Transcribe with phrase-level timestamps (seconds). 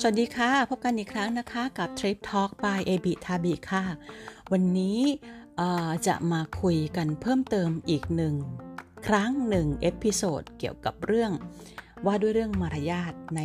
[0.00, 3.84] สวัสดีค่ะ พบกันอีกครั้งนะคะกับ Trip Talk by a b i t a b i ค่ะ
[4.52, 5.00] วันนี้
[6.06, 8.34] จะมาคุยกันเพิ่มเติมอีกหนึ่ง
[9.06, 11.32] ครั้งหนึ่ง episode เกี่ยวกับเรื่อง
[12.06, 13.40] ว่าด้วยเรื่องมารยาทใน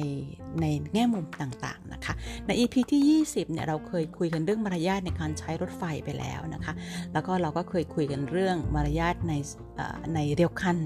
[0.62, 2.14] ในแง่มุมต่างๆนะคะ
[2.46, 6.74] ใน EP ที่ 20เนี่ยเราเคยคุยกันเรื่องมารยาทในการใช้รถไฟไปแล้วนะคะ
[7.14, 9.34] แล้วก็เราก็เคยคุยกันเรื่องมารยาทใน
[10.14, 10.78] ในเรียวคัน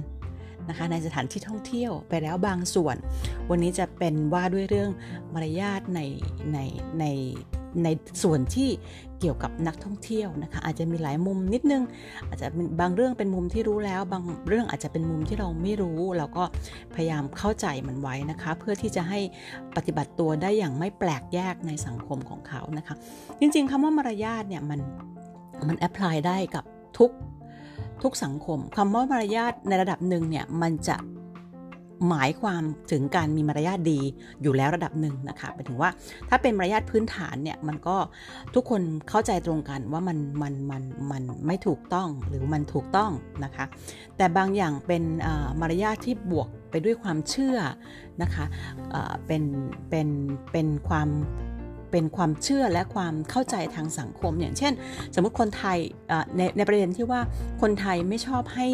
[0.69, 2.95] นะคะในสถานที่ท่องเที่ยวไปแล้วบางส่วน
[3.49, 4.89] วันนี้จะเป็นว่าด้วยเรื่อง
[5.33, 5.99] มารยาทใน
[6.53, 6.57] ใน
[6.99, 7.05] ใน
[7.83, 7.87] ใน
[8.23, 8.69] ส่วนที่
[9.19, 11.83] เกี่ยวกับนักท่องเที่ยวนะคะอาจจะมีหลายมุมนิดนึง
[12.27, 12.47] อาจจะ
[12.81, 16.43] บางเรื่องเป็นมุมที่รู้แล้ว บางเรื่องอาจจะเป็นมุมที่เราไม่รู้ เราก็
[16.95, 19.19] พยายามเข้าใจมันไว้นะคะ เพื่อที่จะให้
[19.75, 22.95] ปฏิบัติตัวได้อย่างไม่แปลกแยกในสังคมของเขานะคะ
[23.39, 24.79] จริงๆคำว่ามารยาทเนี่ยมัน
[25.67, 26.63] มันแอพพลายได้กับ
[26.97, 27.11] ทุก
[28.03, 30.97] ทุกสังคมคำว่ามารยาทในระดับหนึ่งเนี่ยมันจะ
[32.09, 33.99] หมายความถึงการมีมารยาทดี
[34.41, 35.89] อยู่แล้วระดับหนึ่งนะคะหมายถึงว่า
[36.29, 37.97] ถ้าเป็นมารยาทพื้นฐานเนี่ยมันก็
[38.55, 43.11] ทุกคนเข้าใจตรงกันว่ามันมันมันมันไม่ถูกต้องหรือมันถูกต้อง
[43.43, 43.65] นะคะ
[44.17, 45.03] แต่บางอย่างเป็น
[45.61, 47.57] มารยาทที่บวกไปด้วยความเชื่อ
[48.21, 48.45] นะคะ
[49.27, 49.43] เป็น
[49.89, 50.07] เป็น
[50.51, 51.09] เป็นความ
[51.93, 54.73] เป็นความเชื่อและความเข้าใจทางสังคม อย่างเช่น
[55.15, 55.77] สมมติคนไทย
[56.37, 57.21] ในในประเด็นที่ว่า
[57.61, 58.67] คนไทยไม่ชอบให้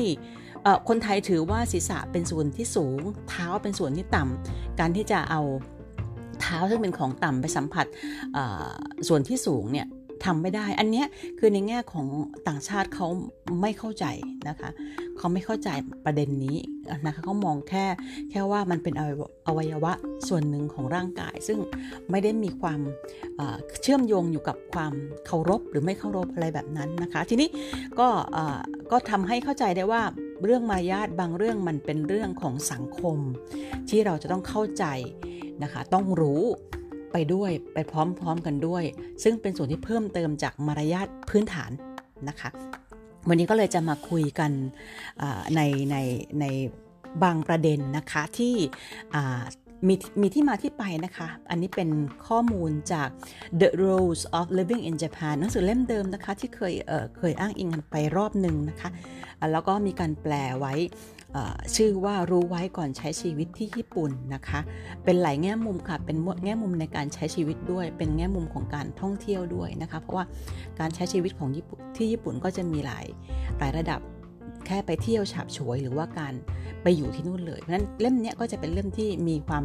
[0.89, 5.41] คนไทยถือว่าศีรษะเป็นส่วนที่สูง เท้าเป็นส่วนที่ต่ำการที่จะเอา
[6.41, 7.85] เท้าซึ่งเป็นของต่ำไปสัมผัส
[9.07, 9.87] ส่วนที่สูงเนี่ย
[10.25, 11.03] ทำไม่ได้ อันนี้
[11.39, 12.07] คือในแง่ของ
[12.47, 13.07] ต่างชาติเขา
[13.61, 14.05] ไม่เข้าใจ
[14.49, 14.69] นะคะ
[15.19, 15.69] เขาไม่เข้าใจ
[16.05, 16.57] ประเด็นนี้
[17.05, 17.85] นะคะเขามองแค่
[18.29, 18.93] แค่ว่ามันเป็น
[19.47, 19.93] อวัยวะ
[20.27, 21.59] ส่วนหนึ่งของร่างกาย ซึ่ง
[22.11, 22.79] ไม่ได้มีความ
[23.81, 24.93] เชื่อมโยงอยู่กับความ
[25.25, 27.49] เคารพหรือไม่เคารพอะไรแบบนั้นนะคะ ทีนี้
[27.99, 28.07] ก็
[28.91, 30.01] ก็ทำให้เข้าใจได้ว่า
[30.43, 33.17] เรื่องมารยาทบางเรื่องมันเป็นเรื่องของสังคม
[33.89, 34.85] ที่เราจะต้องเข้าใจ
[35.63, 36.43] นะคะต้องรู้
[37.13, 38.83] ไปด้วยไปพร้อมๆกันด้วย
[39.23, 41.71] ซึ่งเป็นส่วนที่เพิ่มเติมจากมารยาทพื้นฐาน
[42.29, 42.49] นะคะ
[43.27, 44.51] วันนี้ก็เลยจะมาคุยกัน
[45.55, 45.97] ในใน
[46.39, 46.45] ใน
[47.23, 48.55] บางประเด็นนะคะที่
[49.87, 51.89] มีมีที่มาที่ไปนะคะ อันนี้เป็น
[52.27, 53.09] ข้อมูลจาก
[53.61, 58.89] The Rules of Living in Japan หนังสือเล่มเดิมนะคะ ที่เคยเเคยอ้างอิงกันไปรอบหนึ่งนะคะ
[59.51, 60.73] แล้วก็มีการแปลไว้
[61.75, 64.59] ชื่อว่ารู้ไว้ก่อนใช้ชีวิตที่ญี่ปุ่นนะคะ
[65.03, 70.25] เป็นหลายแง่มุมค่ะ เป็นแง่มุมในการใช้ชีวิตด้วย เป็นแง่มุมของการท่องเที่ยวด้วยนะคะ เพราะว่า
[70.79, 73.05] การใช้ชีวิตของญี่ปุ่นที่ญี่ปุ่นก็จะมีหลาย
[73.59, 73.99] หลายระดับ
[74.65, 76.33] แค่ไปเที่ยวฉาบฉวยหรือว่าการ
[76.83, 79.63] ไปอยู่ที่นู่นเลยเพราะนั้นเล่มนี้ก็จะเป็นเล่มที่มีความ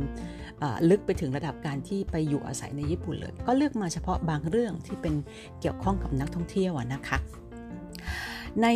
[0.91, 5.15] ลึกไปถึงระดับการที่ไปอยู่อาศัยในญี่ปุ่นเลย ก็เลือกมาเฉพาะบางเรื่องที่เป็น
[5.61, 7.19] เกี่ยวข้องกับนักท่องเที่ยวนะคะ
[8.63, 8.67] ใน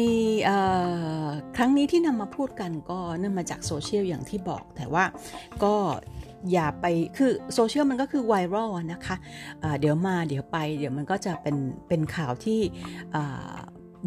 [1.56, 5.04] ครั้งนี้ที่นำมาพูดกันก็เนื่องมาจากโซเชียลอย่างที่บอก แต่ว่า
[5.64, 5.74] ก็
[6.52, 11.56] อย่าไปคือโซเชียลมันก็คือไวรัลนะคะะเดี๋ยวมาเดี๋ยวไป เดี๋ยวมันก็จะเป็น
[11.88, 12.60] เป็นข่าวที่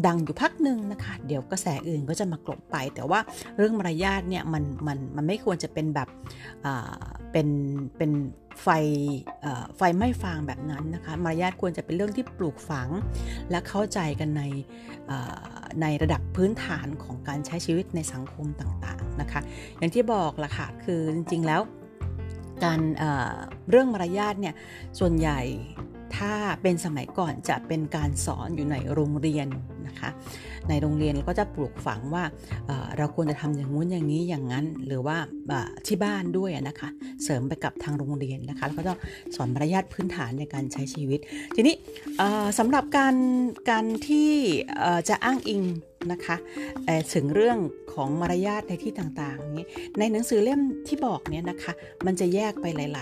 [0.06, 3.20] ดังอยู่พักหนึ่งนะคะ เดี๋ยวกระแสอื่นก็จะมากลบไป แต่ว่า
[3.56, 6.08] เรื่องมารยาทเนี่ยมันมันมันไม่ควรจะเป็นแบบ
[7.32, 7.48] เป็น
[7.96, 8.10] เป็น
[8.62, 8.68] ไฟ
[9.76, 12.88] ไฟไม่ฟางแบบนั้นนะคะมารยาทควรจะเป็นเรื่องที่ปลูกฝัง
[13.50, 14.42] และเข้าใจกันใน
[15.82, 19.40] ในระดับพื้นฐานของการใช้ชีวิตในสังคมต่างๆนะคะ
[19.78, 21.60] อย่างที่บอกละค่ะคือจริงๆแล้ว
[22.64, 22.80] การ
[23.70, 24.54] เรื่องมารยาทเนี่ย
[24.98, 25.40] ส่วนใหญ่
[26.16, 29.46] ถ้าเป็นสมัยก่อนจะเป็นการสอนอยู่ในโรงเรียน
[29.86, 30.10] นะคะ
[30.68, 32.24] ในโรงเรียนเราก็จะปลูกฝังว่า
[32.96, 35.16] เราควรจะทำอย่างงู้นอย่างนี้อย่างนั้น หรือว่า
[35.86, 36.88] ที่บ้านด้วยนะคะ
[37.24, 38.98] เสริมไปกับทางโรงเรียนนะคะแล้วก็ต้อง
[39.34, 41.20] สอนมารยาทพื้นฐานในการใช้ชีวิต
[41.54, 41.74] ทีนี้
[42.58, 43.16] สำหรับการ
[43.70, 44.30] การที่
[45.08, 45.62] จะอ้างอิง
[46.12, 46.36] นะคะ
[47.14, 47.58] ถึงเรื่อง
[47.94, 49.64] ของมารยาทในที่ต่างๆนี้
[49.98, 51.72] ในหนังสือเล่มที่บอกเนี่ยนะคะ
[52.06, 53.00] มันจะแยกไปหล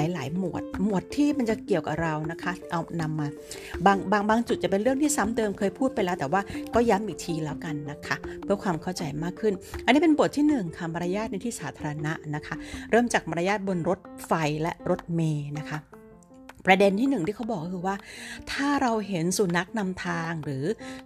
[0.00, 3.28] าย ๆ หลาย ๆ หมวด หมวดที่มันจะเกี่ยวกับเรานะคะเอานำมา
[3.86, 6.40] บางบางบางจุดจะเป็นเรื่องที่ซ้ำเดิมเคยพูดไปแล้ว แต่ว่า
[6.74, 12.54] ก็ย้ำอีกทีแล้วกันนะคะ เพื่อความเข้าใจมากขึ้น อันนี้เป็นบทที่1ค่ะมารยาทในที่สาธารณะนะคะ
[12.90, 14.32] เริ่มจากมารยาทบนรถไฟ
[14.62, 15.78] และรถเมย์นะคะ
[16.66, 17.96] ประเด็นที่หนึ่งที่เขาบอกก็คือว่า
[18.52, 20.64] ถ้าเราเห็นสุนัขนำทางหรือ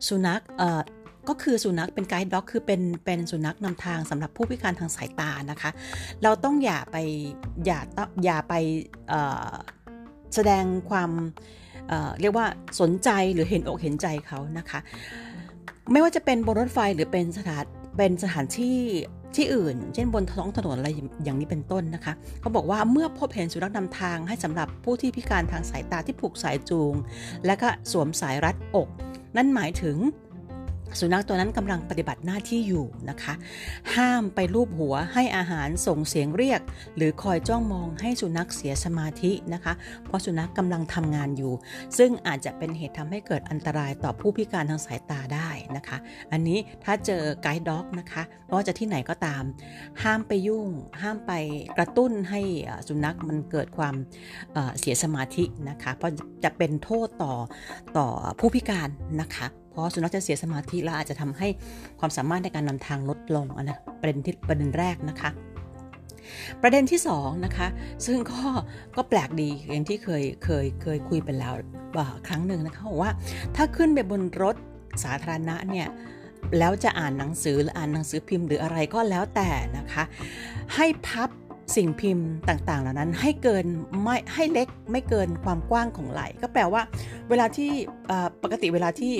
[0.08, 0.40] สุนัข
[1.28, 5.70] ก็คือสุนัขเป็นไกด์ด็อกคือเป็นเป็นสุนัขนำทางสำหรับผู้พิการทางสายตานะคะ
[6.22, 6.96] เราต้องอย่าไป
[7.66, 7.80] อย่า
[8.24, 8.54] อย่าไป
[10.34, 11.10] แสดงความ
[11.88, 12.46] เเรียกว่า
[12.80, 14.78] สนใจหรือเห็นอกเห็นใจเขานะคะ
[15.92, 17.64] ไม่ว่าจะเป็นบนรถไฟหรือเป็นสถาน
[17.96, 18.78] เป็นสถานที่
[19.36, 20.88] ที่อื่น เช่นบนท้องถนนอะไร
[21.24, 26.94] อย่างนี้เป็นต้นนะคะเขาบอกว่าเมื่อพบเห็นสุนัขนำทางให้สำหรับผู้ที่พิการทางสายตาที่ผูกสายจูง
[27.46, 28.88] และก็สวมสายรัดอก
[29.36, 29.96] นั่นหมายถึง
[31.00, 33.34] สุนัขตัวนั้นกำลังปฏิบัติหน้าที่อยู่นะคะ
[33.96, 36.60] ห้ามไปลูบหัวให้อาหารส่งเสียงเรียก
[36.96, 39.72] หรือคอยจ้องมองให้สุนัขเสียสมาธินะคะ
[40.04, 41.52] เพราะสุนัขกำลังทำงานอยู่
[41.98, 45.96] ซึ่งอาจจะเป็นเหตุทำให้เกิดอันตรายต่อผู้พิการทางสายตาได้นะคะ
[46.32, 49.42] อันนี้ถ้าเจอไกด์ด็อกนะคะไม่ว่าจะที่ไหนก็ตาม
[50.02, 50.66] ห้ามไปยุ่ง
[51.02, 51.32] ห้ามไป
[51.76, 52.40] กระตุ้นให้
[52.88, 53.94] สุนัขมันเกิดความ
[54.78, 56.12] เสียสมาธินะคะ เพราะ
[56.44, 57.34] จะเป็นโทษต่อ
[57.98, 58.06] ต่อ
[58.38, 58.88] ผู้พิการ
[59.22, 61.48] นะคะ เพราะสุนัขจะเสียสมาธิและอาจจะทำให้
[62.00, 65.30] ความสามารถในการนำทางลดลงนะประเด็นที่ประเด็นแรกนะคะ
[66.62, 67.68] ประเด็นที่2นะคะ
[68.06, 68.40] ซึ่งก็
[68.96, 71.54] ก็แปลกดีอย่างที่เคยเคยเคยคุยไปแล้ว
[72.28, 73.10] ครั้งหนึ่งนะคะว่า
[73.56, 74.56] ถ้าขึ้นไปบนรถ
[75.04, 75.88] สาธารณะเนี่ย
[76.58, 80.04] แล้วจะอ่านหนังสือหรืออ่านหนังสือพิมพ์หรืออะไรก็แล้วแต่นะคะ
[80.74, 81.30] ให้พับ
[81.76, 83.66] สิ่งพิมพ์ต่างๆ เหล่านั้นให้เกิน
[84.02, 86.82] ไม่ให้เล็กไม่เกินความกว้างของไหลก็แปลว่า
[87.28, 87.70] เวลาที่
[88.42, 89.12] ปกติเวลาที่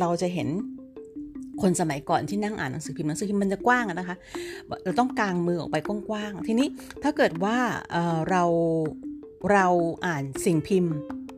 [0.00, 0.48] เราจะเห็น
[1.62, 4.16] คนสมัยก่อนที่นั่งอ่านหนังสือพิมพ์หนังสือพิมพ์มันจะกว้างนะคะ
[4.84, 6.68] เราต้องกางมือออกไปกว้างๆทีนี้
[7.02, 7.56] ถ้าเกิดว่า
[8.30, 8.42] เรา
[9.52, 9.66] เรา
[10.06, 10.94] อ่านสิ่งพิมพ์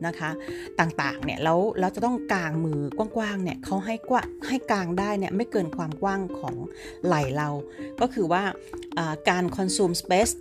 [0.07, 0.31] นะคะ
[0.79, 6.55] ต่างๆเนี่ยแล้วเราจะต้องกางมือกว้างๆเนี่ยเขาให้กว่าให้กางได้เนี่ยไม่เกินความกว้างของ
[7.05, 7.49] ไหล่เรา
[8.01, 8.43] ก็คือว่า
[9.29, 10.33] การ consume space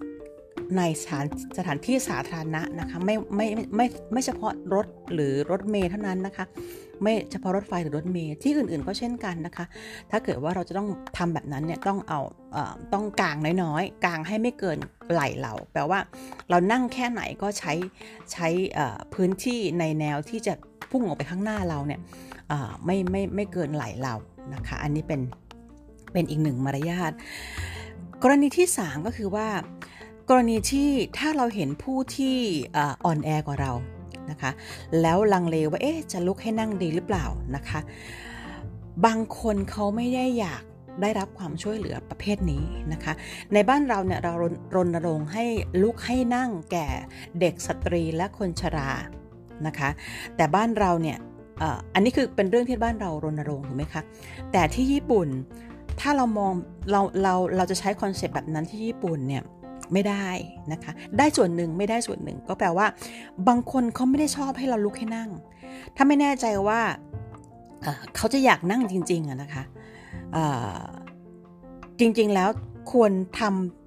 [0.77, 1.25] ในสถาน
[1.59, 6.45] สถานที่สาธารณะนะคะไม่ไม่ไม่ไม่เฉพาะรถหรือรถเมล์เท่านั้นนะคะ
[7.03, 9.65] ไม่เฉพาะรถไฟหรือรถเมล์ที่อื่น ๆ ก็เช่นกันนะคะ
[10.11, 10.89] ถ้าเกิดว่าเราจะต้อง
[11.19, 12.21] ทำแบบนั้นเนี่ยต้องเอา
[12.93, 14.79] ต้องกางน้อยๆกางให้ไม่เกิน
[15.13, 15.99] ไหล่เรา แปลว่า
[16.51, 17.73] เรานั่งแค่ไหนก็ใช้
[18.33, 18.49] ใช้
[19.15, 20.55] พื้นที่ในแนวที่จะ
[20.91, 22.01] พุ่งออกไปข้างหน้าเราเนี่ย
[22.85, 24.15] ไม่ไม่ไม่เกินไหล่เรา
[24.55, 25.21] นะคะ อันนี้เป็น
[26.13, 27.13] เป็นอีกหนึ่งมารยาท
[28.23, 29.47] กรณีที่ 3 ก็คือว่า
[30.31, 32.37] กรณีที่ถ้าเราเห็นผู้ที่
[33.05, 33.73] อ่อนแอกว่าเรา
[34.31, 34.51] นะคะ
[35.01, 37.27] แล้วลังเลว่าเอ๊ะจะลุกให้นั่งดีหรือเปล่า
[37.57, 37.81] นะคะ
[39.07, 40.63] บางคนเขาไม่ได้อยาก
[41.03, 43.13] ได้รับความช่วยเหลือประเภทนี้นะคะ
[43.55, 44.33] ในบ้านเราเนี่ยเรา
[44.75, 45.45] รณรงค์ให้
[45.83, 46.89] ลุกให้นั่งแก่
[47.41, 48.91] เด็กสตรีและคนชรา
[49.67, 49.89] นะคะ
[50.37, 51.19] แต่บ้านเราเนี่ย
[51.95, 54.03] อันนี้คือเป็นเรื่องที่บ้านเรารณรงค์ถูกไหมคะ
[54.53, 55.29] แต่ที่ญี่ปุ่น
[56.01, 56.53] ถ้าเรามอง
[56.91, 59.43] เราเราเราจะใช้คอนเซปต์แบบนั้นที่ญี่ปุ่นเนี่ย
[59.93, 60.29] ไม่ได้
[60.73, 62.87] นะคะ ได้ส่วนหนึ่งไม่ได้ส่วนหนึ่ง ก็แปลว่า
[63.49, 65.31] บางคนเขาไม่ได้ชอบให้เราลุกให้นั่ง
[65.97, 66.81] ถ้าไม่แน่ใจว่า
[68.17, 69.63] เขาจะอยากนั่งจริงๆอะนะคะ
[72.01, 72.49] จริงๆแล้ว
[72.93, 73.43] ควรท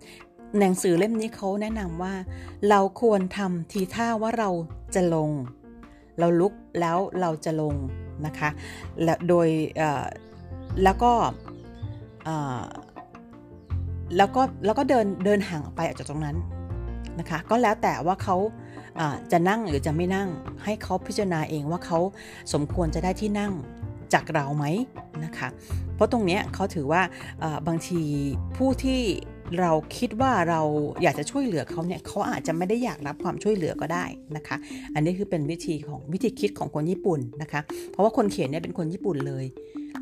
[0.05, 2.13] ำหนังสือเล่มนี้เขาแนะนำว่า
[2.69, 4.49] เราควรทำทีท่าว่าเรา
[4.95, 5.31] จะลง
[6.19, 7.75] เราลุกแล้วเราจะลง
[8.25, 8.49] นะคะ
[9.03, 9.47] แล้วโดย
[10.83, 11.11] แล้วก็
[14.17, 16.37] แล้วก็แล้วก็เดินเดินห่างออกไปออกจากตรงนั้น
[17.19, 18.37] นะคะ ก็แล้วแต่ว่าเขา
[19.31, 20.29] จะนั่งหรือจะไม่นั่ง
[20.63, 21.99] ให้เขาพิจารณาเองว่าเขา
[22.53, 23.53] สมควรจะได้ที่นั่ง
[24.13, 24.65] จากเราไหม
[25.25, 25.47] นะคะ
[25.95, 27.01] เพราะตรงนี้เขาถือว่า
[27.67, 28.01] บางที
[28.57, 28.99] ผู้ที่
[29.59, 30.61] เราคิดว่าเรา
[31.03, 34.05] อยากจะช่วยเหลือเขาเนี่ยเขาอาจจะไม่ได้อยากรับความช่วยเหลือก็ได้
[34.35, 34.57] นะคะ
[34.93, 39.45] อันนี้คือเป็นวิธีของวิธีคิดของคนญี่ปุ่นนะคะ เพราะว่าคนเขียนเนี่ยเป็นคนญี่ปุ่นเลย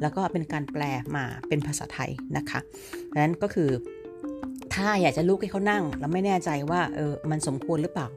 [0.01, 0.83] แล้วก็เป็นการแปล
[1.15, 2.59] มาเป็นภาษาไทยนะคะ
[3.13, 3.69] ดังนั้นก็คือ
[4.75, 8.07] ถ้าอยากจะลุกให้เขานั่ง แล้วไม่แน่ใจว่าเออมันสมควรหรือเปล่า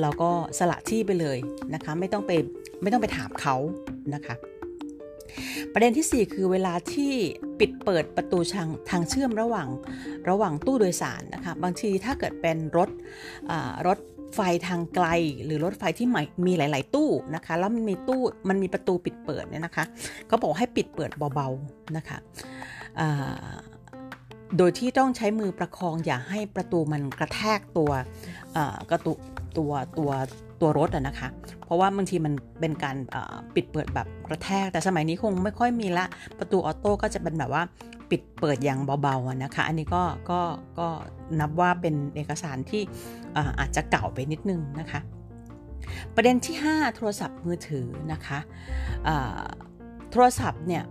[0.00, 1.38] เราก็สละที่ไปเลย
[1.74, 2.32] นะคะ ไม่ต้องไป
[2.82, 3.56] ไม่ต้องไปถามเขา
[4.14, 4.34] นะคะ
[5.72, 7.12] ประเด็นที่ 4 คือเวลาที่
[7.60, 9.68] ปิดเปิดประตูทางทางเชื่อมระหว่าง
[10.30, 12.88] ระหว่างตู้โดยสารนะคะ บางทีถ้าเกิดเป็นรถ
[13.86, 13.98] รถ
[14.34, 15.06] ไฟทางไกล
[15.44, 16.06] หรือรถไฟที่
[16.46, 19.84] มีหลาย ๆ ตู้นะคะ แล้วมันมีตู้มันมีประตูปิดเปิดเนี่ยนะคะ
[20.30, 22.18] ก็บอกให้ปิดเปิดเบา ๆ นะคะ
[24.56, 27.90] โดยที่ต้องใช้มือประคองอย่าให้ประตูมันกระแทกตัว
[28.90, 29.12] กระตุ
[29.56, 30.10] ตัวตัว
[30.60, 31.28] ตัวรถอะนะคะ
[31.64, 32.96] เพราะว่าบางทีมันเป็นการ
[33.54, 36.04] ปิดเปิดแบบกระแทก แต่สมัยนี้คงไม่ค่อยมีละ
[36.38, 37.62] ประตู auto ก็จะเป็นแบบว่า
[38.10, 40.40] ปิดเปิดอย่างเบาๆนะคะ อันนี้ก็ก็
[40.78, 40.88] ก็
[41.40, 42.82] นับว่าเป็นเอกสารที่
[43.58, 45.00] อาจจะเก่าไปนิดนึงนะคะ
[46.14, 48.38] ประเด็นที่ 5 โทรศัพท์มือถือนะคะ
[50.12, 50.84] โทรศัพท์เนี่ย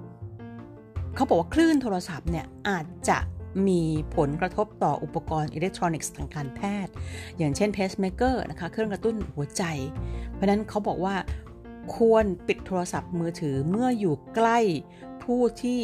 [1.15, 3.17] เขาบอกว่าคลื่นโทรศัพท์เนี่ยอาจจะ
[3.67, 3.81] มี
[4.15, 6.93] ผลกระทบต่ออุปกรณ์อิเล็กทรอนิกส์ทางการแพทย์
[7.37, 9.63] อย่างเช่น pacemaker นะคะ เครื่องกระตุ้นหัวใจ
[10.33, 11.15] เพราะนั้นเขาบอกว่า
[11.95, 14.59] ควรปิดโทรศัพท์มือถือเมื่ออยู่ใกล้
[15.23, 15.81] ผู้ที่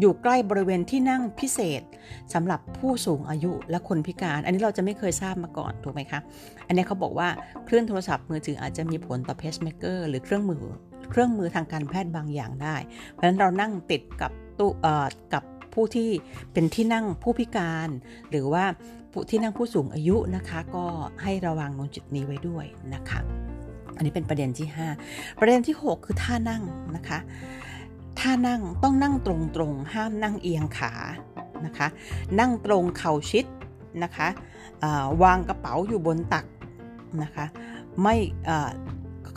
[0.00, 1.82] อยู่ใกล้บริเวณที่นั่งพิเศษ
[2.34, 6.20] สำหรับผู้สูงอายุและคนพิการ อันนี้เราจะไม่เคยทราบมาก่อนถูกไหมคะ
[6.66, 7.28] อันนี้เขาบอกว่า
[7.64, 10.64] เครื่องโทรศัพท์มือถืออาจจะมีผลต่อเพสเมเกอร์หรือเครื่องมือ
[11.10, 12.76] เครื่องมือทางการแพทย์บางอย่างได้
[13.10, 14.70] เพราะฉะนั้นเรานั่งติดกับตู้
[15.34, 16.10] กับ ผู้ที่
[16.52, 17.88] เป็นที่นั่งผู้พิการ
[18.30, 18.64] หรือว่า
[19.12, 20.84] ผู้ที่นั่งผู้สูงอายุนะคะ ก็
[21.22, 23.20] ให้ระวังตรงจุดนี้ไว้ด้วยนะคะ
[23.96, 24.68] อันนี้เป็นประเด็นที่
[25.04, 26.62] 5 ประเด็นที่ 6 คือท่านั่ง
[26.96, 27.18] นะคะ
[28.20, 30.92] ถ้านั่งต้องนั่งตรงๆ ห้ามนั่งเอียงขา
[31.66, 31.86] นะคะ
[32.40, 33.44] นั่งตรงเข่าชิด
[34.02, 34.28] นะคะ
[35.22, 36.44] วางกระเป๋าอยู่บนตัก
[37.22, 37.46] นะคะ
[38.02, 38.16] ไม่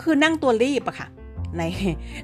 [0.01, 1.07] คือนั่งตัวรีบอะค่ะ
[1.57, 1.63] ใน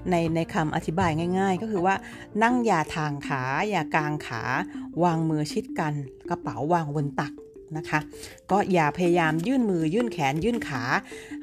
[0.09, 1.95] ในในคำอธิบายง่าย ๆ ก็คือว่า
[2.43, 4.41] นั่งอย่าทางขาอย่ากลางขา
[5.03, 5.93] วางมือชิดกัน
[6.29, 7.33] กระเป๋าวางบนตัก
[7.77, 7.99] นะคะ
[8.51, 10.83] ก็อย่าพยายามยื่นมือยื่นแขนยื่นขา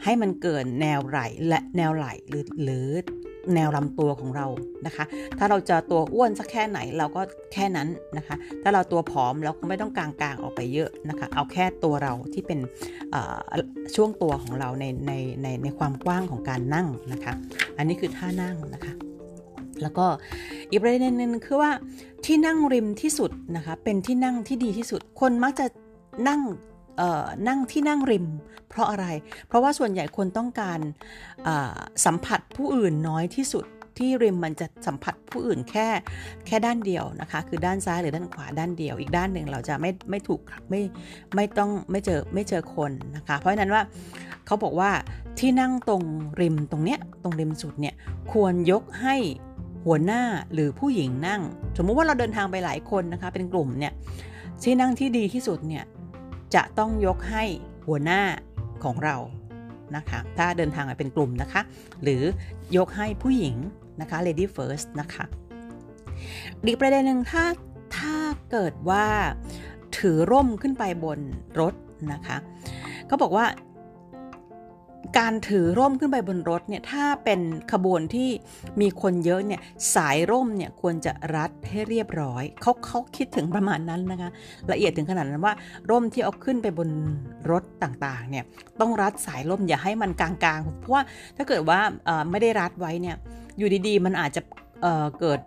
[0.04, 1.18] ให้มันเกินแนวไหล
[1.48, 2.90] และแนวไหลหรือหรือ
[3.54, 4.46] แนวลำตัวของเรา
[4.86, 5.04] นะคะ
[5.38, 7.20] ถ้าเราจะตัวอ้วนสักแค่ไหนเราก็
[7.52, 12.58] แค่นั้นนะคะ ถ้าเราตัวผอมเราก็ไม่ต้องกางกางออกไปเยอะนะคะ เอาแค่ตัวเราที่เป็น
[13.96, 15.12] ช่วงตัวของเราในใน
[15.42, 17.32] ในในความกว้างของการนั่งนะคะ
[17.76, 18.92] อันนี้คือท่านั่งนะคะ
[19.82, 20.06] แล้วก็
[20.70, 21.70] อีกประเด็นหนึ่งคือว่า
[22.24, 25.66] ที่นั่งริมที่สุดนะคะเป็นที่นั่งที่ดีที่สุด คนมักจะ
[26.28, 26.40] นั่ง
[27.48, 28.26] นั่งที่นั่งริม
[28.68, 29.06] เพราะอะไร
[29.48, 30.80] เพราะว่าส่วนใหญ่คนต้องการ
[32.04, 33.64] สัมผัสผู้อื่นน้อยที่สุด
[33.98, 35.86] ที่ริมมันจะสัมผัสผู้อื่นแค่
[36.46, 40.40] แค่ด้านเดียวนะคะ คือด้านซ้ายหรือด้านขวาด้านเดียว อีกด้านหนึ่งเราจะไม่ไม่ถูก
[40.70, 40.80] ไม่
[41.34, 43.82] ไม่ต้องไม่เจอไม่เจอคนนะคะ เพราะฉะนั้นว่า
[44.46, 44.90] เขาบอกว่า
[45.38, 46.02] ที่นั่งตรง
[46.40, 47.94] ริมตรงเนี้ยตรงริมสุดเนี่ย
[48.32, 49.16] ควรยกให้
[49.84, 51.40] หัวหน้าหรือผู้หญิงนั่ง
[51.76, 53.92] สมมุติว่าเราเดินทางไปหลายคนนะคะ เป็นกลุ่มเนี่ย
[54.62, 55.84] ที่นั่งที่ดีที่สุดเนี่ย
[56.54, 57.44] จะต้องยกให้
[57.86, 58.22] หัวหน้า
[58.84, 59.16] ของเรา
[59.96, 61.60] นะคะ ถ้าเดินทางเป็นกลุ่มนะคะ
[62.02, 62.22] หรือ
[62.76, 63.56] ยกให้ผู้หญิง
[64.00, 65.24] นะคะ lady first นะคะ
[66.64, 67.44] อีกประเด็นหนึ่งถ้า
[67.96, 68.16] ถ้า
[68.50, 69.06] เกิดว่า
[69.98, 71.20] ถือร่มขึ้นไปบน
[71.60, 71.74] รถ
[72.12, 72.36] นะคะ
[73.06, 73.44] เขาบอกว่า
[75.18, 77.40] การถือร่มขึ้นไปบนรถเนี่ยถ้าเป็น
[77.72, 78.30] ขบวนที่
[78.80, 79.60] มีคนเยอะเนี่ย
[79.94, 84.30] สายร่มเนี่ยควรจะรัดให้เรียบร้อยเขาเขาคิดถึงประมาณนั้นนะคะ
[84.72, 85.54] ละเอียดถึงขนาดนั้นว่า
[85.90, 86.88] ร่มที่เอาขึ้นไปบน
[87.50, 88.44] รถต่างๆเนี่ย
[88.80, 91.02] ต้องรัดสายร่มอย่าให้มันกลางๆเพราะว่า
[91.36, 91.80] ถ้าเกิดว่า
[92.30, 93.16] ไม่ได้รัดไว้เนี่ย
[93.58, 94.40] อยู่ดีๆ มันอาจจะ
[94.82, 95.40] เเกิด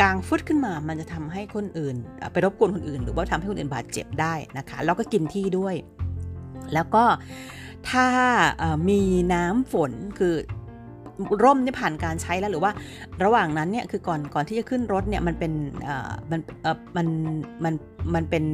[0.00, 1.96] กลางฟุตขึ้นมามันจะทำให้คนอื่น
[2.32, 5.74] ไปรบกวนคนอื่น หรือว่าทำให้คนอื่นบาดเจ็บได้นะคะแล้วก็กินที่ด้วย
[6.74, 7.04] แล้วก็
[7.88, 8.06] ถ้า
[8.88, 9.00] มี
[9.32, 10.34] น้ำฝนคือ
[11.42, 12.72] ร่มนี่ผ่านการใช้แล้วหรือว่า
[13.24, 15.52] ระหว่างนั้นเนี่ยคือก่อนก่อนที่จะขึ้นรถเนี่ยมันเป็น
[16.30, 16.40] มัน
[16.96, 17.06] มัน
[17.64, 17.74] มัน
[18.14, 18.44] มันเป็น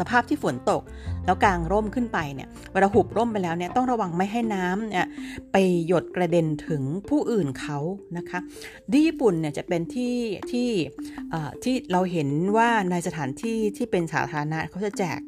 [0.00, 0.82] สภาพที่ฝนตก
[1.24, 5.06] แล้วกางร่มขึ้นไปเนี่ยเวลาหุบร่มไปแล้วเนี่ยต้องระวังไม่ให้น้ำเนี่ย
[5.52, 7.78] ไปหยดกระเด็นถึงผู้อื่นเขา
[8.18, 8.38] นะคะ
[8.92, 10.16] ที่ญี่ปุ่นเนี่ยจะเป็นที่
[10.50, 10.68] ที่
[11.62, 15.20] ที่เราเห็นว่าในสถานที่ที่เป็นสาธารณะเขาจะแจก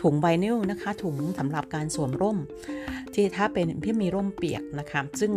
[0.00, 2.38] ถุงไบนิลนะคะถุงสำหรับการสวมร่ม
[3.14, 5.32] ที่ถ้าเป็นที่มีร่มเปียกนะคะซึ่ง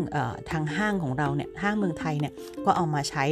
[0.51, 2.33] ทางห้างของเราเนี่ยห้างเมืองไทยเนี่ย
[2.65, 3.25] ก็เอามาใช้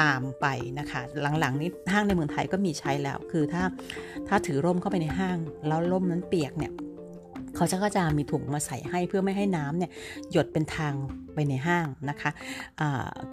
[0.00, 0.46] ตามไป
[0.78, 1.00] นะคะ
[1.40, 3.62] หลังๆนี้ห้างในเมืองไทยก็มีใช้แล้ว คือถ้า
[4.28, 6.72] ถ้าถือร่มเข้าไปในห้าง แล้วร่มนั้นเปียกเนี่ย
[7.56, 9.90] เขาจะก็จะมีถุงมาใส่ให้เพื่อไม่ให้น้ำเนี่ย
[10.32, 10.94] หยดเป็นทาง
[11.34, 12.30] ไปในห้างนะคะ
[12.80, 12.82] อ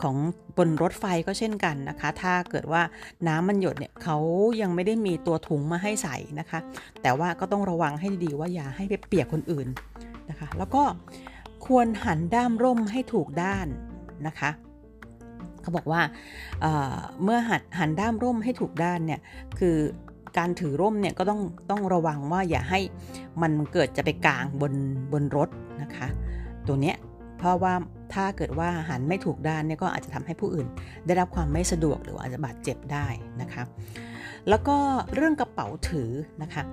[0.02, 0.16] ของ
[0.58, 2.82] บนรถไฟก็เช่นกันนะคะ ถ้าเกิดว่า
[3.28, 4.18] น้ำมันหยดเนี่ยเขา
[4.62, 6.60] ยังไม่ได้มีตัวถุงมาให้ใส่นะคะ
[7.02, 9.68] แต่ว่าก็ต้องระวังให้ดีๆว่าอย่าให้ไปเปียกคนอื่น
[10.30, 10.84] นะคะ แล้วก็
[11.66, 13.68] ควรหันด้ามร่มให้ถูกด้าน
[14.28, 14.50] นะคะ
[15.62, 16.02] เขาบอกว่า
[17.24, 19.20] เมื่อหัดหันด้ามร่มให้ถูกด้านเนี่ย
[19.60, 19.78] คือ
[20.38, 22.80] การถือร่มเนี่ยก็ต้องต้องระวังว่าอย่าให้
[23.42, 24.74] มันเกิดจะไปกลางบน
[25.14, 25.50] บนรถ
[25.82, 26.08] นะคะ
[26.68, 26.98] ตัวเนี้ย
[27.38, 27.74] เพราะว่า
[28.14, 30.68] ถ้าเกิดว่าหันไม่ถูกด้านเนี่ยก็อาจจะทำให้ผู้อื่น
[31.06, 33.08] ได้รับความไม่สะดวกหรืออาจจะบาดเจ็บได้
[33.42, 33.64] นะคะ
[34.50, 34.78] แล้วก็
[35.16, 36.12] เรื่องกระเป๋าถือ
[36.44, 36.64] นะคะ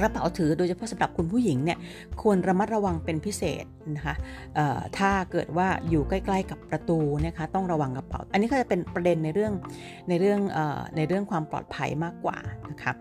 [0.00, 1.78] กระเป๋าถือโดยเฉพาะสำหรับคุณผู้หญิงเนี่ย
[2.22, 3.64] ควรระมัดระวังเป็นพิเศษ
[3.96, 4.14] นะคะ
[4.98, 9.52] ถ้าเกิดว่าอยู่ใกล้ๆกับประตูนะคะต้องระวังกระเป๋า อันนี้ก็จะเป็นประเด็นในเรื่อง
[10.08, 10.40] ในเรื่อง
[10.96, 12.38] ในเรื่องความปลอดภัยมากกว่า
[12.70, 12.92] นะคะ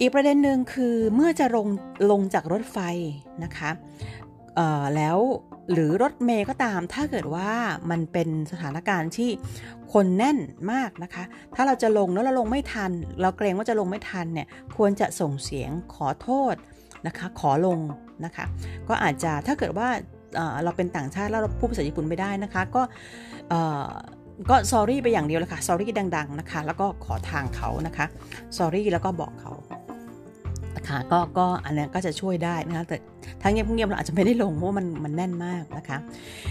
[0.00, 1.68] อีกประเด็นหนึ่งคือเมื่อจะลง
[2.10, 2.78] ลงจากรถไฟ
[3.44, 3.70] นะคะ
[4.96, 5.18] แล้ว
[5.72, 7.50] หรือรถเมย์ก็ตาม ถ้าเกิดว่า
[7.90, 9.30] มันเป็นสถานการณ์ที่
[9.92, 10.38] คนแน่น
[10.72, 14.46] มากนะคะ ถ้าเราจะลงแล้วเราลงไม่ทัน เราเกรงว่าจะลงไม่ทันเนี่ย
[14.76, 16.54] ควรจะส่งเสียงขอโทษ
[17.06, 17.78] นะคะ ขอลง
[18.24, 18.44] นะคะ
[18.88, 19.88] ก็อาจจะถ้าเกิดว่า
[20.64, 22.82] เราเป็นต่างชาติแล้วเราพูดภาษาญี่ปุ่นไม่ได้นะคะ ก็
[24.50, 28.06] ก็ sorry ไปอย่างเดียวเลยค่ะ sorry ดัง ๆ นะคะ แล้วก็ขอทางเขานะคะ
[28.58, 29.52] sorry แล้วก็บอกเขา
[30.88, 32.96] ค่ะก็ก็อันนี้ก็จะช่วยได้นะคะแต่
[33.42, 35.98] ทั้งเงียบเงียบเราอาจจะไม่ได้ลงเพราะมันมันแน่นมากนะคะ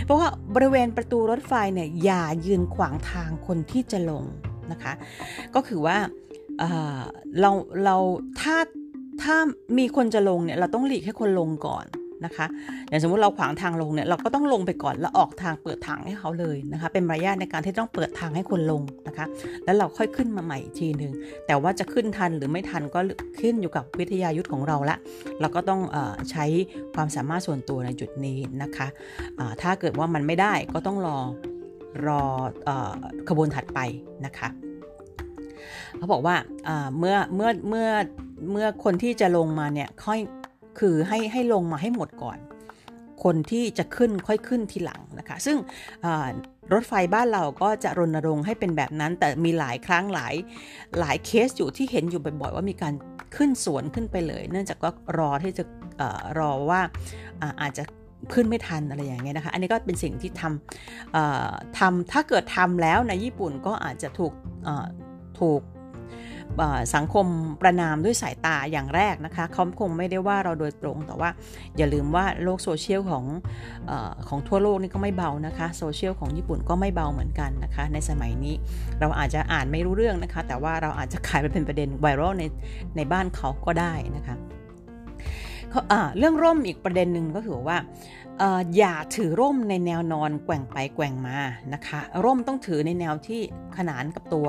[0.05, 4.23] เพราะว่าบริเวณประตูรถไฟเนี่ยอย่ายืนขวางทางคนที่จะลง
[4.71, 4.93] นะคะ
[5.55, 5.97] ก็คือว่า
[7.39, 7.51] เรา
[7.83, 7.95] เรา
[8.41, 8.57] ถ้า
[9.23, 9.35] ถ้า
[9.77, 11.85] มีคนจะลงเนี่ยเราต้องหลีกให้คนลงก่อน
[12.25, 12.45] นะคะ
[12.89, 19.25] อย่างสมมติเราขวางทางลงเนี่ยเราก็ต้องลงไปก่อนแล้วออกทางเปิดทางให้เขาเลยนะคะเป็นมารยาทในการที่ต้องเปิดทางให้คนลงนะคะ
[19.65, 21.11] แล้วเราค่อยขึ้นมาใหม่อีกทีหนึ่ง
[21.47, 22.99] แต่ว่าจะขึ้นทันหรือไม่ทันก็
[23.39, 24.97] ขึ้นอยู่กับวิทยายุทธของเราละ
[25.39, 25.97] เราก็ต้องอ
[26.31, 26.45] ใช้
[26.95, 31.17] ความสามารถส่วนตัวในจุดนี้นะคะะถ้าเกิดว่ามันไม่ได้ก็ต้องรอ
[32.05, 32.21] รอ
[32.67, 32.71] อ
[33.29, 33.79] ขบวนถัดไป
[34.25, 34.49] นะคะ
[35.97, 36.35] เขาบอกว่า
[36.97, 37.87] เมื่อเมื่อเมื่อ
[38.51, 40.19] เมื่อคนที่จะลงมาเนี่ยค่อย
[40.79, 42.37] คือให้ให้ลงมาให้หมดก่อน
[43.23, 45.57] คนที่จะขึ้นค่อยขึ้นทีหลังนะคะ ซึ่ง
[46.73, 50.35] รถไฟบ้านเราก็จะรณรงค์ให้เป็นแบบนั้น แต่มีหลายครั้งหลาย
[50.99, 52.93] หลายเคสอยู่ที่เห็นอยู่บ่อยๆว่ามีการ
[53.35, 55.63] ขึ้นสวนขึ้นไปเลย เนื่องจากก็รอที่จะ
[56.01, 56.03] อ
[56.39, 56.81] รอว่า
[57.61, 57.83] อาจจะ
[58.33, 64.33] ขึ้นไม่ทันอะไรอย่างเงี้ยนะคะ อันนี้ก็เป็นสิ่งที่ทำทำถ้าเกิดทำแล้วในญี่ปุ่นก็อาจจะถูก
[65.39, 65.61] ถูก
[66.95, 67.25] สังคม
[67.61, 71.29] ประนามด้วยสายตาอย่างแรกนะคะเขาคงไม่ได้ว่าเราโดยตรงแต่ว่า
[71.77, 73.25] อย่าลืมว่าโลกโซเชียลของ
[73.89, 73.91] อ
[74.27, 78.55] ของทั่วโลกนี่ก็ไม่เบานะคะโซเชียลของญี่ปุ่นก็ไม่เบาเหมือนกันนะคะ ในสมัยนี้
[78.99, 82.43] เราอาจจะอ่านไม่รู้เรื่องนะคะ แต่ว่าเราอาจจะขายไปเป็นประเด็นไวรัลใน
[82.97, 84.35] ในบ้านเขาก็ได้นะคะ
[86.17, 87.77] เรื่องร่มอีกประเด็นหนึ่งก็คือว่า
[88.77, 91.37] อย่าถือร่มในแนวนอนแกว่งไปแกว่งมา
[91.73, 93.41] นะคะ ร่มต้องถือในแนวที่
[93.77, 94.47] ขนานกับตัว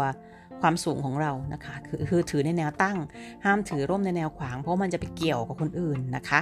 [0.61, 2.97] ความสูงของเรานะคะ คือคือถือในแนวตั้ง
[3.45, 6.41] ห้ามถือร่มในแนวขวาง เพราะมันจะไปเกี่ยวกับคนอื่นนะคะ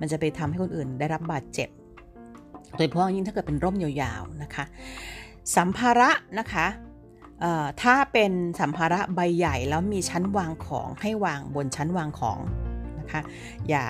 [0.00, 1.68] มันจะไปทำให้คนอื่นได้รับบาดเจ็บ
[2.76, 4.64] โดยเฉพาะยิ่งถ้าเกิดเป็นร่มยาวๆนะคะ
[5.56, 6.66] สัมภาระนะคะ
[7.82, 12.38] ถ้าเป็นสัมภาระใบใหญ่แล้วมีชั้นวางของให้วางบนชั้นวางของ
[13.00, 13.20] นะคะ
[13.68, 13.84] อย่า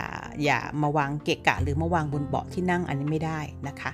[0.45, 3.91] อย่ามาวางเกะกะหรือมาวางบนเบาะที่นั่งอันนี้ไม่ได้นะคะ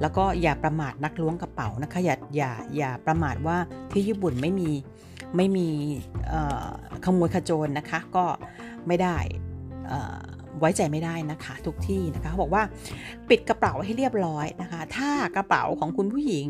[0.00, 3.56] แล้วก็อย่าประมาทนักล้วงกระเป๋านะคะอย่าอย่าอย่าประมาทว่า
[3.92, 4.70] ที่ญี่ปุ่นไม่มี
[5.36, 5.68] ไม่มี
[7.04, 8.24] ขโมยขโจรนะคะ ก็
[8.86, 9.16] ไม่ได้
[10.58, 12.62] ไว้ใจไม่ได้นะคะ ทุกที่นะคะเขาบอกว่า
[13.28, 16.46] ปิดกระเป๋าให้เรียบร้อยนะคะ ถ้ากระเป๋าของคุณผู้หญิง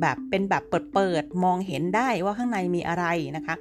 [0.00, 3.04] แบบเป็นแบบเปิดๆมองเห็นได้ว่าข้างในมีอะไร
[3.36, 3.54] นะคะ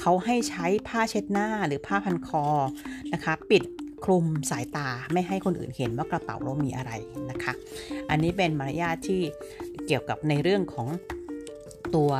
[0.00, 2.44] เขาให้ใช้ผ้าเช็ดหน้าหรือผ้าพันคอ
[3.12, 3.62] นะคะ ปิด
[4.04, 6.92] คลุมสายตาไม่ให้คนอื่นเห็นว่ากระเป๋าเรามีอะไร
[7.30, 7.52] นะคะ
[8.10, 9.20] อันนี้เป็นมารยาทที่
[9.86, 10.88] เกี่ยวกับในเรื่องของ
[11.94, 12.10] ตัว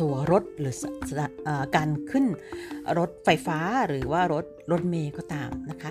[0.00, 0.74] ตัวรถหรือ
[1.48, 2.24] อการขึ้น
[2.98, 5.90] รถไฟฟ้าหรือว่ารถรถเมย์ก็ตามนะคะ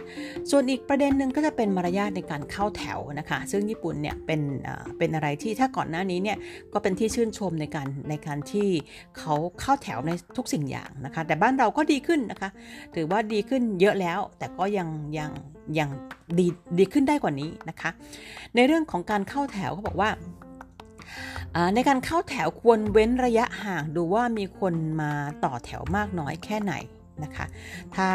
[0.52, 4.42] ส่วนอีกประเด็นหนึ่งก็จะเป็นมารยาทในการเข้าแถวนะคะ ซึ่งญี่ปุ่นเนี่ยเป็น
[4.98, 6.38] เป็นอะไรที่ถ้าก่อนหน้านี้เนี่ย
[6.74, 8.68] ก็เป็นที่ชื่นชมในการในการที่
[9.18, 12.50] เขาเข้าแถวในทุกสิ่งอย่างนะคะ แต่บ้านเราก็ดีขึ้นนะคะ
[12.96, 15.32] ถือว่าดีขึ้นเยอะแล้ว แต่ก็ยังยัง
[15.80, 15.90] ยัง
[16.40, 16.48] ดี
[16.80, 17.90] ดีขึ้นได้กว่านี้นะคะ
[18.56, 20.10] ในเรื่องของการเข้าแถวเขาบอกว่า
[21.76, 25.12] ในการเข้าแถวควรเว้นระยะห่างดูว่ามีคนมา
[25.44, 26.74] ต่อแถวมากน้อยแค่ไหน
[27.24, 27.46] นะคะ
[27.96, 28.10] ถ้า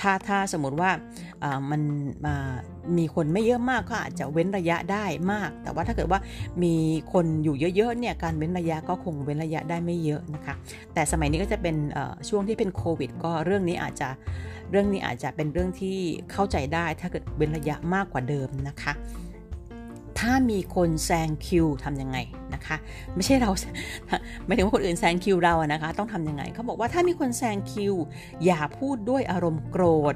[0.00, 0.90] ถ้าถ้าสมมติว่า
[1.70, 1.82] มัน
[2.98, 6.20] มีคนไม่เยอะมากก็อาจจะเว้นระยะได้มาก แต่ว่าถ้าเกิดว่า
[6.62, 6.74] มี
[7.12, 10.54] คนอยู่เยอะๆเนี่ยการเว้นระยะก็คงเว้นระยะได้ไม่เยอะนะคะ
[10.94, 11.76] แต่สมัยนี้ก็จะเป็น
[12.28, 14.08] ช่วงที่เป็นโควิด ก็เรื่องนี้อาจจะ
[14.70, 15.98] เรื่องนี้อาจจะเป็นเรื่องที่
[16.32, 18.92] เข้าใจได้ถ้าเกิดเว้นระยะมากกว่าเดิมนะคะ
[20.18, 22.18] ถ้ามีคนแซงคิวทำยังไง
[22.54, 22.76] นะคะ
[23.14, 23.50] ไม่ใช่เรา
[24.44, 27.94] ไม่ถึงว่าคนอื่นแซงคิวเราอะนะคะ ต้องทำยังไงเขาบอกว่าถ้ามีคนแซงคิว
[28.44, 30.14] อย่าพูดด้วยอารมณ์โกรธ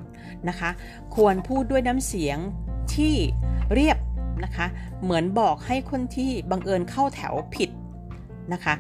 [0.49, 0.71] นะคะ
[1.17, 2.39] ควรพูดด้วยน้ำเสียง
[2.95, 3.15] ที่
[3.75, 3.99] เรียบ
[4.45, 4.67] นะคะ
[5.03, 7.71] เหมือนบอกให้คนที่บังเอิญเข้าแถวผิด
[8.53, 8.75] นะคะ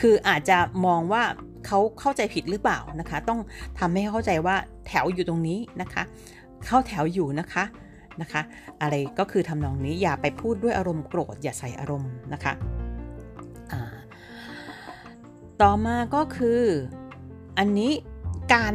[0.00, 1.22] คืออาจจะมองว่า
[1.66, 3.40] เขาเข้าใจผิดหรือเปล่านะคะ ต้อง
[3.78, 6.02] ทำให้เข้าใจว่าแถวอยู่ตรงนี้นะคะ
[6.66, 7.64] เข้าแถวอยู่นะคะ
[8.20, 8.42] นะคะ
[8.82, 12.52] อะไรก็คือทำนองนี้อย่าไปพูดด้วยอารมณ์โกรธ อย่าใส่อารมณ์นะคะ
[15.62, 16.60] ต่อมาก็คือ
[17.58, 17.92] อันนี้
[18.54, 18.74] การ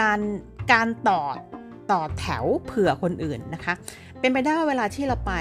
[0.00, 0.20] การ
[0.72, 1.20] การต่อ
[1.92, 3.74] ต่อแถวเผื่อคนอื่นนะคะ
[4.20, 5.32] เป็นไปได้ว่าเวลาที่เราไป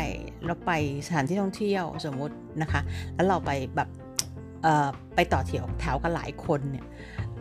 [0.45, 0.71] เราไป
[1.05, 2.81] สถานที่ท่องเที่ยวสมมตินะคะ
[3.15, 3.89] แล้วเราไปแบบ
[5.15, 6.85] ไปต่อแถวแถวกันหลายคนเนี่ย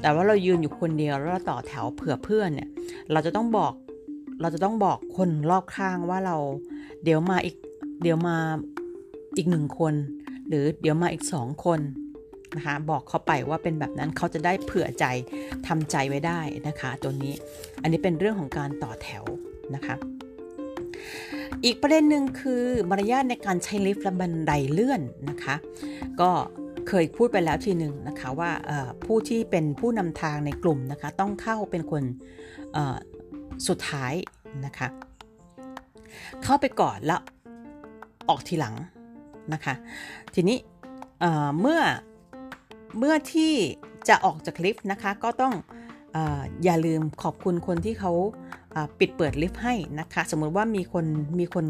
[0.01, 2.69] แต่ว่าเรายืนอยู่คนเดียวแล้วเราต่อแถวเผื่อเพื่อนเนี่ย
[3.13, 3.73] เราจะต้องบอก
[4.41, 6.37] เราจะต้องบอกคนรอบข้างว่าเรา
[7.05, 7.57] เดี๋ยวมาอีก
[8.03, 8.37] เดี๋ยวมา
[9.37, 9.95] อีกหนึ่งคน
[10.49, 11.81] หรือเดี๋ยวมาอีกสองคน
[12.57, 15.05] นะคะบอกเขาไปว่าเป็นแบบนั้นเขาจะได้เผื่อใจ
[15.67, 17.35] ทำใจไว้ได้นะคะตัวนี้
[17.83, 19.25] อันนี้เป็นเรื่องของการต่อแถว
[19.75, 19.97] นะคะ
[21.65, 25.55] อีกประเด็นหนึ่งคือมารยาทในการใช้ลิฟต์และบันไดเลื่อนนะคะ
[26.21, 26.31] ก็
[26.89, 28.51] เคยพูดไปแล้วทีหนึ่งนะคะว่า
[29.05, 32.03] ผู้ที่เป็นผู้นำทางในกลุ่มนะคะ ต้องเข้าเป็นคน
[33.67, 34.13] สุดท้าย
[34.67, 34.89] นะคะ
[36.43, 37.21] เข้าไปก่อนแล้ว
[38.29, 38.75] ออกทีหลัง
[39.53, 39.75] นะคะ
[40.35, 40.59] ทีนี้
[41.61, 41.81] เมื่อ
[42.99, 43.53] เมื่อที่
[44.09, 45.55] จะออกจากลิฟต์นะคะ ก็ต้อง
[46.17, 46.19] อ
[46.65, 48.13] อย่าลืมขอบคุณคนที่เขา
[48.99, 51.07] ปิดเปิดลิฟต์ให้นะคะ สมมติว่ามีคน
[51.39, 51.65] มีคน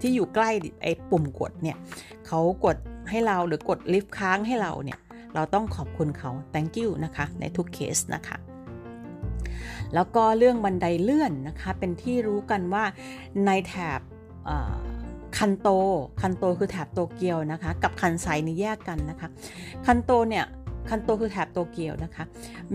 [0.00, 0.50] ที่อยู่ใกล้
[0.82, 1.76] ไอ้ปุ่มกดเนี่ย
[2.26, 2.76] เขากด
[3.10, 4.98] ให้เราหรือกดลิฟต์ค้างให้เราเนี่ย
[5.34, 8.36] เราต้องขอบคุณเขา thank you นะคะ ในทุกเคสนะคะ
[9.94, 12.84] แล้วก็เรื่องบันไดเลื่อนนะคะเป็นที่รู้กันว่า
[13.46, 14.00] ในแถบ
[15.38, 15.68] คันโต
[16.20, 19.28] คันโตคือแถบโตเกียวนะคะ กับคันไซนี่แยกกันนะคะ
[19.86, 20.44] คันโตเนี่ย
[20.88, 22.24] คันโตคือแถบโตเกียวนะคะ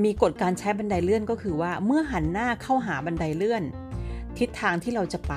[0.03, 3.63] มีกฎการใช้บันไดเลื่อนก็คือว่า เมื่อหันหน้าเข้าหาบันไดเลื่อน
[4.37, 5.33] ทิศทางที่เราจะไป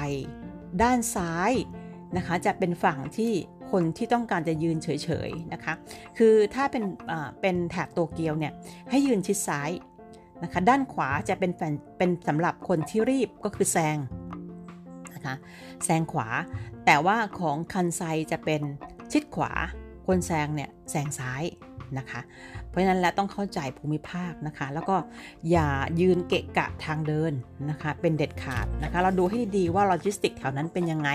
[0.83, 1.53] ด้านซ้าย
[2.17, 3.33] นะคะ จะเป็นฝั่งที่
[3.71, 4.89] คนที่ต้องการจะยืนเฉ
[5.29, 5.73] ยๆนะคะ
[6.19, 6.85] คือถ้าเป็น
[7.41, 8.53] เป็นแถบโตเกียวเนี่ย
[8.91, 9.71] ให้ยืนชิดซ้าย
[10.43, 13.97] นะคะ ด้านขวาจะเป็นแเป็นสำหรับคนที่รีบก็คือแซง
[15.15, 15.35] นะคะ
[15.85, 16.29] แซงขวา
[16.87, 18.63] แต่ว่าของคันไซจะเป็น
[19.13, 19.53] ชิดขวา
[20.07, 21.43] คนแซงเนี่ยแซงซ้าย
[21.99, 22.21] นะคะ
[22.69, 24.97] เพราะฉะนั้นแล้วต้องเข้าใจภูมิภาคนะคะ แล้วก็
[25.51, 25.69] อย่า
[26.01, 27.33] ยืนเกะกะทางเดิน
[27.71, 31.11] นะคะ เป็นเด็ดขาดนะคะ เราดูให้ดีว่าโลจิสติกแถวนั้นเป็นยังไง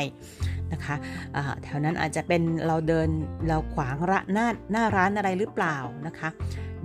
[0.73, 3.09] นะคะะแถวนั้นอาจจะเป็นเราเดิน
[3.47, 6.29] เราขวางระหน้าหน้าร้านอะไรหรือเปล่านะคะ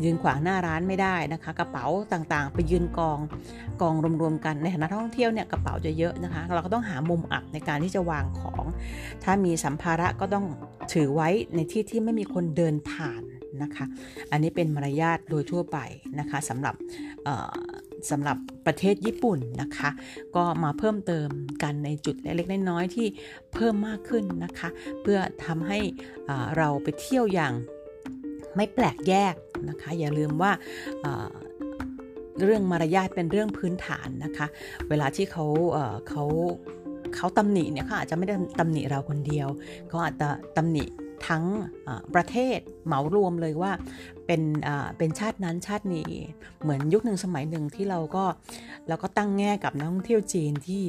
[0.05, 3.19] ยืนขวางหน้าร้านไม่ได้นะคะ กระเป๋าต่างๆ ไปยืนกอง
[3.83, 8.65] กองรวมๆกันในฐานะท่องเที่ยวเนี่ยกระเป๋าจะเยอะนะคะ เราก็ต้องหามุมอับในการที่จะวางของ
[9.25, 10.47] ถ้ามีสัมภาระก็ต้อง
[10.93, 13.23] ถือไว้ในที่ที่ไม่มีคนเดินผ่าน
[13.63, 13.85] นะคะ
[14.31, 15.79] อันนี้เป็นมารยาทโดยทั่วไป
[16.19, 16.75] นะคะสำหรับ
[18.11, 19.91] สำหรับประเทศญี่ปุ่นนะคะ
[20.37, 21.29] ก็มาเพิ่มเติม
[21.63, 23.07] กันในจุดเล็กๆน้อยๆที่
[23.55, 24.69] เพิ่มมากขึ้นนะคะ
[25.03, 25.79] เพื่อทำให้
[26.57, 27.53] เราไปเที่ยวอย่าง
[28.57, 29.35] ไม่แปลกแยก
[29.71, 30.53] นะคะ อย่าลืมว่า
[32.42, 34.47] เรื่องมารยาทเป็นเรื่องพื้นฐานนะคะ
[34.88, 35.47] เวลาที่เขา
[36.09, 36.25] เขา
[37.16, 39.49] เขาตำหนิเนี่ยเขาอาจจะไม่ได้ตำหนิเราคนเดียว
[39.88, 40.85] เขาอาจจะตำหนิ
[41.29, 41.45] ทั้ง
[42.14, 43.73] ประเทศเหมารวมเลยว่า
[44.27, 44.42] เป็น
[44.99, 46.11] เป็นชาตินั้นชาตินี้
[46.62, 48.25] เหมือนยุคหนึ่งสมัยหนึ่งที่เราก็
[48.88, 50.83] เราก็ตั้งแง่กับนักท่องเที่ยวจีนที่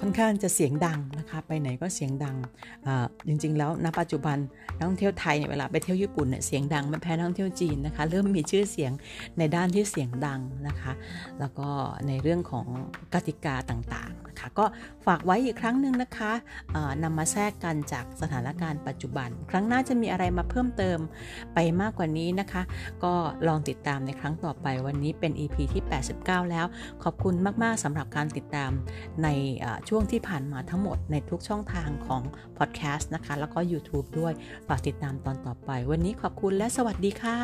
[0.00, 2.36] ค่อนข้างจะเสียงดังนะคะไปไหนก็เสียงดัง
[3.28, 4.38] จริงๆ แล้วณปัจจุบัน
[4.76, 8.92] นักท่องเที่ยวไทยเนี่ยเวลาไปเที่ยวญี่ปุ่นเนี่ยเสียงดังไม่แพ้นักท่องเที่ยวจีนนะคะเริ่มมีชื่อเสียง
[9.38, 10.92] ในด้านที่เสียงดังนะคะ
[11.40, 11.68] แล้วก็
[12.06, 12.66] ในเรื่องของ
[13.14, 14.64] กติกาต่างๆนะคะก็
[15.06, 16.32] ฝากไว้อีกครั้งหนึ่งนะคะ
[17.02, 20.98] นำมาแทรกกันจากสถานการณ์ปัจจุบัน ครั้งหน้าจะมีอะไรมาเพิ่มเติม
[21.54, 22.62] ไปมากกว่านี้นะคะ
[23.04, 23.14] ก็
[23.48, 25.82] ลองติดตามในครั้งต่อไปวันนี้เป็น EP ที่
[26.16, 26.66] 89 แล้ว
[27.02, 28.70] ขอบคุณมากๆสำหรับการติดตาม
[29.22, 29.28] ใน
[29.88, 32.22] ช่วงที่ผ่านมาทั้งหมดในทุกช่องทางของ
[32.58, 34.32] พอดแคสต์นะคะ แล้วก็ YouTube ด้วย
[34.68, 37.38] ฝากติดตามตอนต่อไป วันนี้ขอบคุณและสวัสดีค่ะ